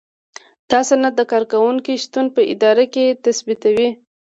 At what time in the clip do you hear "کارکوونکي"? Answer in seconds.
1.31-1.93